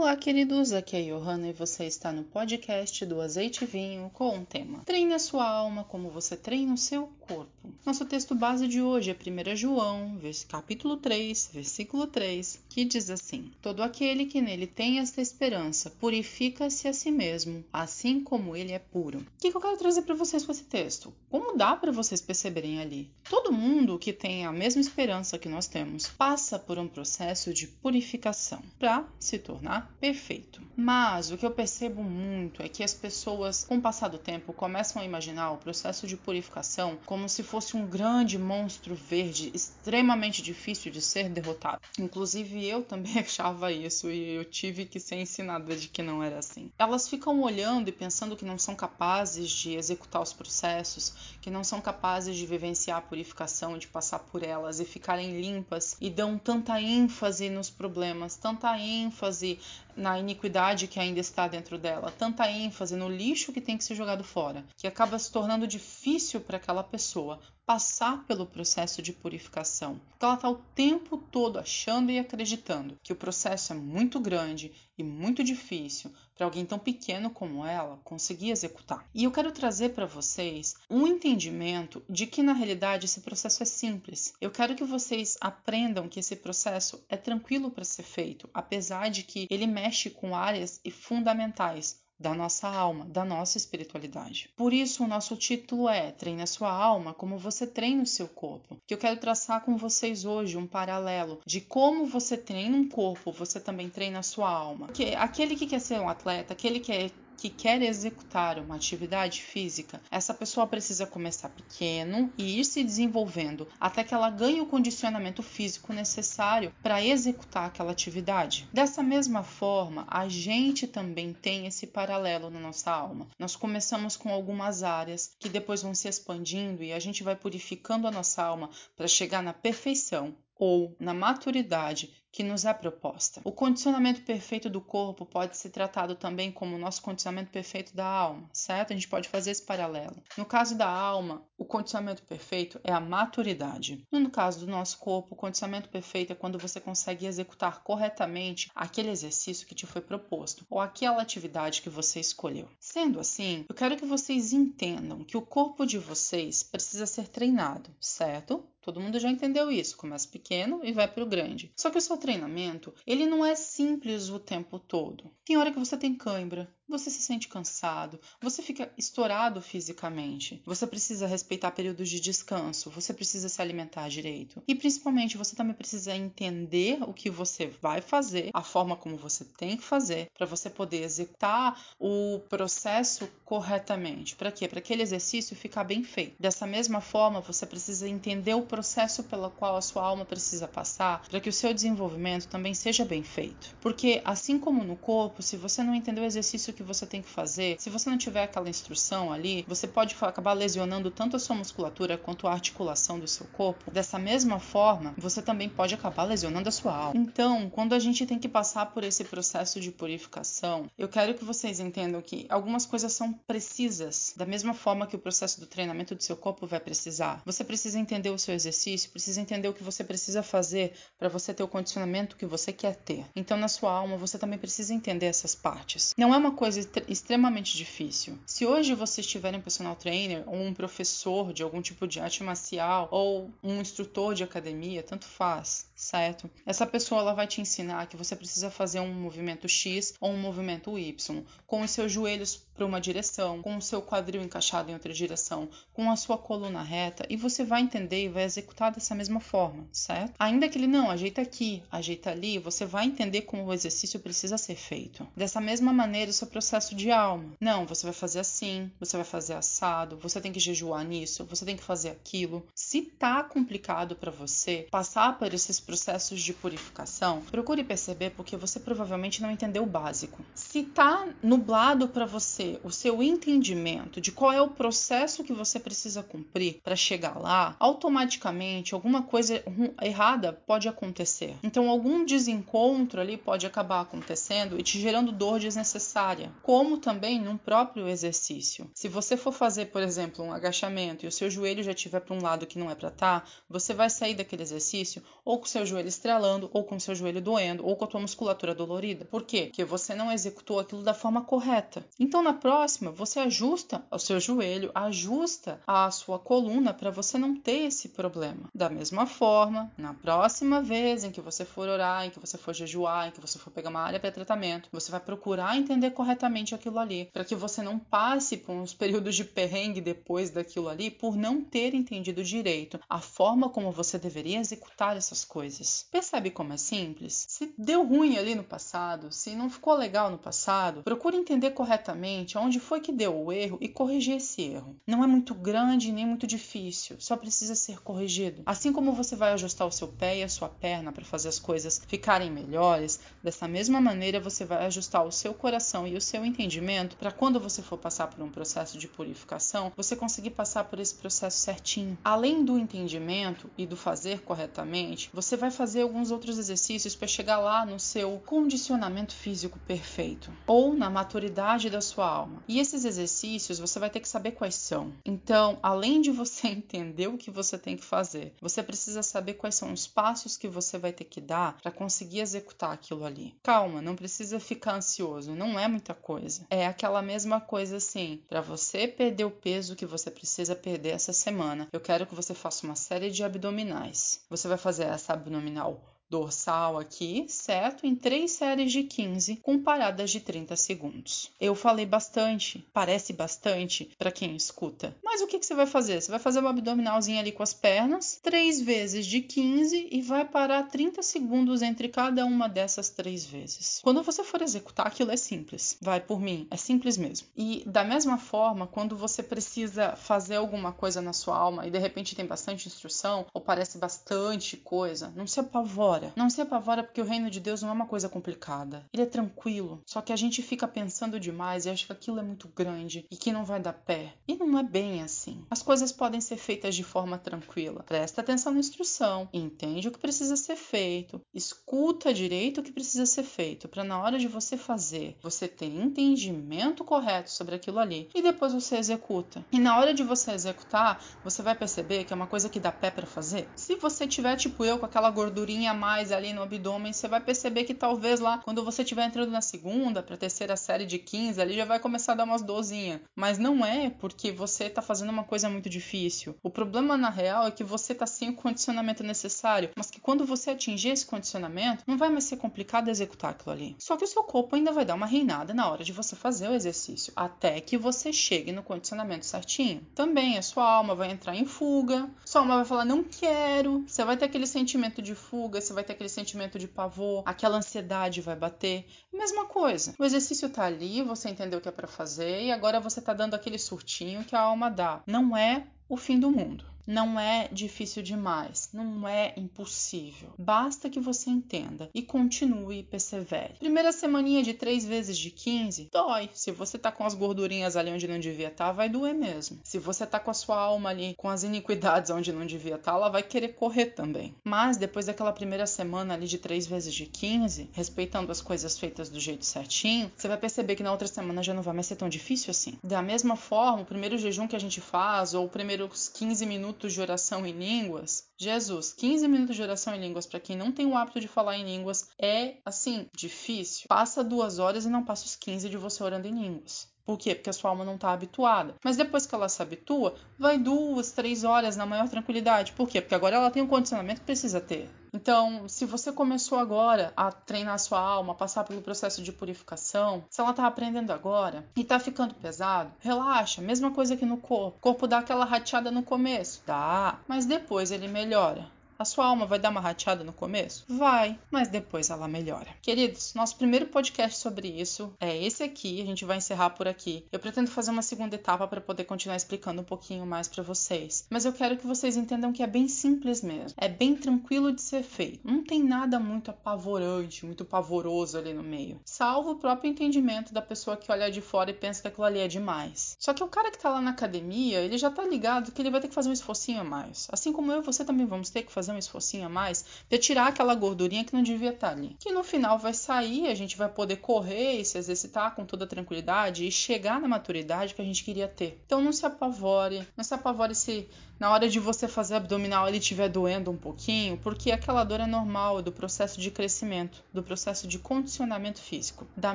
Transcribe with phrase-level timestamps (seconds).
[0.00, 4.08] Olá, queridos, aqui é a Johanna e você está no podcast do Azeite e Vinho
[4.14, 4.78] com um tema.
[4.86, 7.50] Treine a sua alma como você treina o seu corpo.
[7.84, 10.16] Nosso texto base de hoje é 1 João,
[10.48, 16.86] capítulo 3, versículo 3, que diz assim: Todo aquele que nele tem esta esperança purifica-se
[16.86, 19.18] a si mesmo, assim como ele é puro.
[19.18, 21.12] O que eu quero trazer para vocês com esse texto?
[21.28, 23.10] Como dá para vocês perceberem ali?
[23.28, 27.66] Todo mundo que tem a mesma esperança que nós temos passa por um processo de
[27.66, 30.60] purificação para se tornar perfeito.
[30.76, 34.52] Mas o que eu percebo muito é que as pessoas, com o passar do tempo,
[34.52, 40.42] começam a imaginar o processo de purificação como se fosse um grande monstro verde extremamente
[40.42, 41.80] difícil de ser derrotado.
[41.98, 46.38] Inclusive eu também achava isso e eu tive que ser ensinada de que não era
[46.38, 46.70] assim.
[46.78, 51.62] Elas ficam olhando e pensando que não são capazes de executar os processos, que não
[51.62, 56.36] são capazes de vivenciar a purificação, de passar por elas e ficarem limpas e dão
[56.38, 59.58] tanta ênfase nos problemas, tanta ênfase
[59.98, 63.94] na iniquidade que ainda está dentro dela, tanta ênfase no lixo que tem que ser
[63.94, 70.00] jogado fora, que acaba se tornando difícil para aquela pessoa passar pelo processo de purificação.
[70.08, 74.72] Porque ela está o tempo todo achando e acreditando que o processo é muito grande
[74.96, 79.06] e muito difícil para alguém tão pequeno como ela conseguir executar.
[79.14, 83.66] E eu quero trazer para vocês um entendimento de que na realidade esse processo é
[83.66, 84.32] simples.
[84.40, 89.24] Eu quero que vocês aprendam que esse processo é tranquilo para ser feito, apesar de
[89.24, 94.50] que ele mexe com áreas fundamentais da nossa alma, da nossa espiritualidade.
[94.56, 98.26] Por isso, o nosso título é Treine a sua alma como você treina o seu
[98.26, 98.76] corpo.
[98.86, 103.30] Que eu quero traçar com vocês hoje um paralelo de como você treina um corpo,
[103.30, 104.88] você também treina a sua alma.
[104.88, 109.40] Que aquele que quer ser um atleta, aquele que é que quer executar uma atividade
[109.42, 114.66] física, essa pessoa precisa começar pequeno e ir se desenvolvendo até que ela ganhe o
[114.66, 118.68] condicionamento físico necessário para executar aquela atividade.
[118.72, 123.28] Dessa mesma forma, a gente também tem esse paralelo na nossa alma.
[123.38, 128.08] Nós começamos com algumas áreas que depois vão se expandindo e a gente vai purificando
[128.08, 133.40] a nossa alma para chegar na perfeição ou na maturidade que nos é proposta.
[133.44, 138.06] O condicionamento perfeito do corpo pode ser tratado também como o nosso condicionamento perfeito da
[138.06, 138.92] alma, certo?
[138.92, 140.16] A gente pode fazer esse paralelo.
[140.36, 144.06] No caso da alma, o condicionamento perfeito é a maturidade.
[144.12, 149.10] No caso do nosso corpo, o condicionamento perfeito é quando você consegue executar corretamente aquele
[149.10, 152.68] exercício que te foi proposto ou aquela atividade que você escolheu.
[152.78, 157.90] Sendo assim, eu quero que vocês entendam que o corpo de vocês precisa ser treinado,
[158.00, 158.64] certo?
[158.80, 159.96] Todo mundo já entendeu isso.
[159.96, 161.72] Começa pequeno e vai para o grande.
[161.76, 165.30] Só que o seu treinamento, ele não é simples o tempo todo.
[165.44, 170.86] Tem hora que você tem cãibra, você se sente cansado, você fica estourado fisicamente, você
[170.86, 174.62] precisa respeitar períodos de descanso, você precisa se alimentar direito.
[174.66, 179.44] E principalmente você também precisa entender o que você vai fazer, a forma como você
[179.44, 184.36] tem que fazer, para você poder executar o processo corretamente.
[184.36, 184.68] Para quê?
[184.68, 186.36] Para aquele exercício ficar bem feito.
[186.40, 191.22] Dessa mesma forma, você precisa entender o processo pelo qual a sua alma precisa passar
[191.28, 193.76] para que o seu desenvolvimento também seja bem feito.
[193.80, 197.28] Porque assim como no corpo, se você não entender o exercício que você tem que
[197.28, 201.56] fazer, se você não tiver aquela instrução ali, você pode acabar lesionando tanto a sua
[201.56, 203.90] musculatura quanto a articulação do seu corpo.
[203.90, 207.20] Dessa mesma forma, você também pode acabar lesionando a sua alma.
[207.20, 211.44] Então, quando a gente tem que passar por esse processo de purificação, eu quero que
[211.44, 216.14] vocês entendam que algumas coisas são precisas, da mesma forma que o processo do treinamento
[216.14, 217.42] do seu corpo vai precisar.
[217.44, 221.52] Você precisa entender o seu exercício, precisa entender o que você precisa fazer para você
[221.52, 223.26] ter o condicionamento que você quer ter.
[223.34, 226.14] Então, na sua alma, você também precisa entender essas partes.
[226.16, 228.38] Não é uma coisa coisa extremamente difícil.
[228.44, 232.42] Se hoje vocês tiverem um personal trainer ou um professor de algum tipo de arte
[232.44, 236.50] marcial ou um instrutor de academia, tanto faz, certo?
[236.66, 240.38] Essa pessoa ela vai te ensinar que você precisa fazer um movimento X ou um
[240.38, 244.94] movimento Y, com os seus joelhos para uma direção, com o seu quadril encaixado em
[244.94, 249.16] outra direção, com a sua coluna reta, e você vai entender e vai executar dessa
[249.16, 250.34] mesma forma, certo?
[250.38, 254.56] Ainda que ele não ajeita aqui, ajeita ali, você vai entender como o exercício precisa
[254.56, 255.26] ser feito.
[255.36, 257.52] Dessa mesma maneira, o seu processo de alma.
[257.60, 261.64] Não, você vai fazer assim, você vai fazer assado, você tem que jejuar nisso, você
[261.64, 262.66] tem que fazer aquilo.
[262.74, 268.80] Se tá complicado para você passar por esses processos de purificação, procure perceber porque você
[268.80, 270.44] provavelmente não entendeu o básico.
[270.52, 275.78] Se tá nublado para você o seu entendimento de qual é o processo que você
[275.78, 279.62] precisa cumprir para chegar lá, automaticamente alguma coisa
[280.02, 281.54] errada pode acontecer.
[281.62, 287.56] Então algum desencontro ali pode acabar acontecendo e te gerando dor desnecessária como também num
[287.56, 288.90] próprio exercício.
[288.94, 292.34] Se você for fazer, por exemplo, um agachamento e o seu joelho já estiver para
[292.34, 295.66] um lado que não é para estar, tá, você vai sair daquele exercício ou com
[295.66, 299.24] seu joelho estrelando, ou com o seu joelho doendo, ou com a tua musculatura dolorida.
[299.24, 299.66] Por quê?
[299.66, 302.04] Porque você não executou aquilo da forma correta.
[302.18, 307.54] Então, na próxima, você ajusta o seu joelho, ajusta a sua coluna para você não
[307.54, 308.68] ter esse problema.
[308.74, 312.74] Da mesma forma, na próxima vez em que você for orar, em que você for
[312.74, 316.74] jejuar, em que você for pegar uma área para tratamento, você vai procurar entender corretamente
[316.74, 321.10] aquilo ali, para que você não passe por uns períodos de perrengue depois daquilo ali
[321.10, 326.06] por não ter entendido direito a forma como você deveria executar essas coisas.
[326.12, 327.46] Percebe como é simples?
[327.48, 332.58] Se deu ruim ali no passado, se não ficou legal no passado, procure entender corretamente
[332.58, 334.96] onde foi que deu o erro e corrigir esse erro.
[335.06, 338.62] Não é muito grande nem muito difícil, só precisa ser corrigido.
[338.66, 341.58] Assim como você vai ajustar o seu pé e a sua perna para fazer as
[341.58, 346.44] coisas ficarem melhores, dessa mesma maneira você vai ajustar o seu coração e o seu
[346.44, 350.98] entendimento para quando você for passar por um processo de purificação, você conseguir passar por
[350.98, 352.18] esse processo certinho.
[352.22, 357.58] Além do entendimento e do fazer corretamente, você vai fazer alguns outros exercícios para chegar
[357.58, 362.62] lá no seu condicionamento físico perfeito ou na maturidade da sua alma.
[362.68, 365.12] E esses exercícios você vai ter que saber quais são.
[365.24, 369.74] Então, além de você entender o que você tem que fazer, você precisa saber quais
[369.74, 373.54] são os passos que você vai ter que dar para conseguir executar aquilo ali.
[373.62, 376.66] Calma, não precisa ficar ansioso, não é muita coisa.
[376.70, 381.32] É aquela mesma coisa assim, para você perder o peso que você precisa perder essa
[381.32, 384.40] semana, eu quero que você faça uma série de abdominais.
[384.48, 388.06] Você vai fazer essa abdominal dorsal aqui, certo?
[388.06, 391.50] Em três séries de 15 com paradas de 30 segundos.
[391.60, 395.16] Eu falei bastante, parece bastante para quem escuta.
[395.24, 396.20] Mas o que, que você vai fazer?
[396.20, 400.44] Você vai fazer uma abdominalzinha ali com as pernas, três vezes de 15 e vai
[400.44, 404.00] parar 30 segundos entre cada uma dessas três vezes.
[404.02, 405.96] Quando você for executar, aquilo é simples.
[406.00, 407.46] Vai por mim, é simples mesmo.
[407.56, 411.98] E da mesma forma, quando você precisa fazer alguma coisa na sua alma e de
[411.98, 416.32] repente tem bastante instrução ou parece bastante coisa, não se apavora apavora.
[416.36, 419.06] Não se apavora porque o reino de Deus não é uma coisa complicada.
[419.12, 420.02] Ele é tranquilo.
[420.06, 423.36] Só que a gente fica pensando demais e acha que aquilo é muito grande e
[423.36, 424.34] que não vai dar pé.
[424.46, 425.64] E não é bem assim.
[425.70, 428.02] As coisas podem ser feitas de forma tranquila.
[428.02, 433.26] Presta atenção na instrução, entende o que precisa ser feito, escuta direito o que precisa
[433.26, 438.28] ser feito, para na hora de você fazer, você ter entendimento correto sobre aquilo ali
[438.34, 439.64] e depois você executa.
[439.70, 442.90] E na hora de você executar, você vai perceber que é uma coisa que dá
[442.90, 443.68] pé para fazer.
[443.76, 447.38] Se você tiver tipo eu com aquela gordurinha mais mais ali no abdômen, você vai
[447.38, 451.60] perceber que talvez lá, quando você estiver entrando na segunda, para terceira série de 15,
[451.60, 453.20] ali já vai começar a dar umas dozinhas.
[453.36, 456.56] Mas não é porque você está fazendo uma coisa muito difícil.
[456.62, 460.46] O problema na real é que você está sem o condicionamento necessário, mas que quando
[460.46, 463.94] você atingir esse condicionamento, não vai mais ser complicado executar aquilo ali.
[463.98, 466.70] Só que o seu corpo ainda vai dar uma reinada na hora de você fazer
[466.70, 470.00] o exercício, até que você chegue no condicionamento certinho.
[470.14, 474.24] Também a sua alma vai entrar em fuga, sua alma vai falar não quero, você
[474.24, 478.40] vai ter aquele sentimento de fuga, você vai ter aquele sentimento de pavor, aquela ansiedade
[478.40, 479.04] vai bater.
[479.32, 480.14] Mesma coisa.
[480.18, 483.32] O exercício tá ali, você entendeu o que é para fazer e agora você tá
[483.32, 485.22] dando aquele surtinho que a alma dá.
[485.26, 486.84] Não é o fim do mundo.
[487.08, 490.52] Não é difícil demais, não é impossível.
[490.58, 493.78] Basta que você entenda e continue e persevere.
[493.78, 496.50] Primeira semaninha de 3 vezes de 15, dói.
[496.52, 499.80] Se você tá com as gordurinhas ali onde não devia estar, tá, vai doer mesmo.
[499.84, 503.12] Se você tá com a sua alma ali com as iniquidades onde não devia estar,
[503.12, 504.54] tá, ela vai querer correr também.
[504.62, 509.30] Mas depois daquela primeira semana ali de 3 vezes de 15, respeitando as coisas feitas
[509.30, 512.16] do jeito certinho, você vai perceber que na outra semana já não vai mais ser
[512.16, 512.98] tão difícil assim.
[513.02, 516.97] Da mesma forma, o primeiro jejum que a gente faz, ou os primeiros 15 minutos
[516.98, 520.90] minutos de oração em línguas, Jesus, 15 minutos de oração em línguas para quem não
[520.90, 524.06] tem o hábito de falar em línguas é assim, difícil.
[524.08, 527.08] Passa duas horas e não passa os 15 de você orando em línguas.
[527.28, 527.54] Por quê?
[527.54, 528.94] Porque a sua alma não está habituada.
[529.04, 532.92] Mas depois que ela se habitua, vai duas, três horas na maior tranquilidade.
[532.92, 533.20] Por quê?
[533.20, 535.10] Porque agora ela tem um condicionamento que precisa ter.
[535.34, 540.42] Então, se você começou agora a treinar a sua alma, passar pelo processo de purificação,
[540.48, 543.82] se ela está aprendendo agora e está ficando pesado, relaxa.
[543.82, 544.96] Mesma coisa que no corpo.
[544.96, 548.86] O corpo dá aquela rateada no começo, dá, mas depois ele melhora.
[549.18, 551.04] A sua alma vai dar uma rateada no começo?
[551.08, 552.86] Vai, mas depois ela melhora.
[553.02, 556.22] Queridos, nosso primeiro podcast sobre isso é esse aqui.
[556.22, 557.44] A gente vai encerrar por aqui.
[557.50, 561.44] Eu pretendo fazer uma segunda etapa para poder continuar explicando um pouquinho mais para vocês.
[561.50, 563.96] Mas eu quero que vocês entendam que é bem simples mesmo.
[563.96, 565.66] É bem tranquilo de ser feito.
[565.66, 569.20] Não tem nada muito apavorante, muito pavoroso ali no meio.
[569.24, 572.60] Salvo o próprio entendimento da pessoa que olha de fora e pensa que aquilo ali
[572.60, 573.36] é demais.
[573.40, 576.10] Só que o cara que tá lá na academia, ele já tá ligado que ele
[576.10, 577.48] vai ter que fazer um esforcinho a mais.
[577.50, 580.04] Assim como eu e você também vamos ter que fazer fazer um esforcinho a mais
[580.28, 582.36] para tirar aquela gordurinha que não devia estar tá ali.
[582.38, 586.06] Que no final vai sair, a gente vai poder correr e se exercitar com toda
[586.06, 589.00] tranquilidade e chegar na maturidade que a gente queria ter.
[589.06, 593.18] Então não se apavore, não se apavore se na hora de você fazer abdominal ele
[593.18, 598.06] estiver doendo um pouquinho, porque aquela dor é normal do processo de crescimento, do processo
[598.06, 599.44] de condicionamento físico.
[599.56, 599.74] Da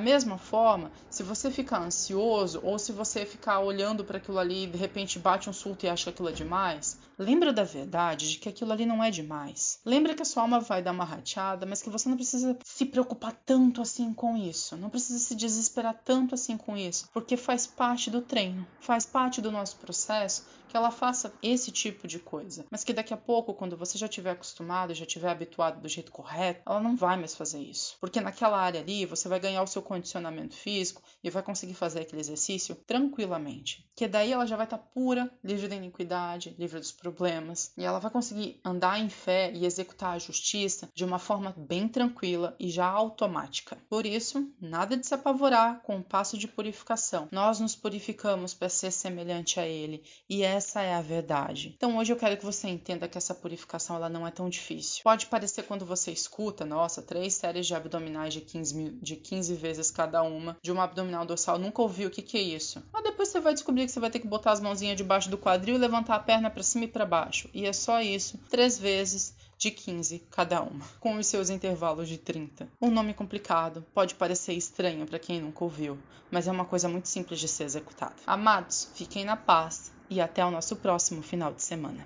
[0.00, 4.66] mesma forma, se você ficar ansioso ou se você ficar olhando para aquilo ali e
[4.66, 8.38] de repente bate um surto e acha que aquilo é demais, lembra da verdade de
[8.38, 9.80] que aquilo ali não é demais.
[9.84, 12.84] Lembra que a sua alma vai dar uma rateada, mas que você não precisa se
[12.86, 17.66] preocupar tanto assim com isso, não precisa se desesperar tanto assim com isso, porque faz
[17.66, 20.44] parte do treino, faz parte do nosso processo
[20.74, 24.06] que ela faça esse tipo de coisa, mas que daqui a pouco, quando você já
[24.06, 28.20] estiver acostumado, já estiver habituado do jeito correto, ela não vai mais fazer isso, porque
[28.20, 32.20] naquela área ali você vai ganhar o seu condicionamento físico e vai conseguir fazer aquele
[32.20, 36.90] exercício tranquilamente, que daí ela já vai estar tá pura, livre da iniquidade, livre dos
[37.12, 41.54] problemas, e ela vai conseguir andar em fé e executar a justiça de uma forma
[41.56, 43.76] bem tranquila e já automática.
[43.90, 47.28] Por isso, nada de se apavorar com o passo de purificação.
[47.30, 51.74] Nós nos purificamos para ser semelhante a ele, e essa é a verdade.
[51.76, 55.02] Então hoje eu quero que você entenda que essa purificação ela não é tão difícil.
[55.04, 59.54] Pode parecer quando você escuta, nossa, três séries de abdominais de 15, mil, de 15
[59.54, 62.82] vezes cada uma, de uma abdominal dorsal, nunca ouviu o que, que é isso.
[62.92, 65.36] Mas depois você vai descobrir que você vai ter que botar as mãozinhas debaixo do
[65.36, 67.50] quadril levantar a perna para cima e para baixo.
[67.52, 72.16] E é só isso, três vezes de 15 cada uma, com os seus intervalos de
[72.16, 72.68] 30.
[72.80, 75.98] Um nome complicado, pode parecer estranho para quem nunca ouviu,
[76.30, 78.14] mas é uma coisa muito simples de ser executada.
[78.26, 82.00] Amados, fiquem na paz e até o nosso próximo final de semana.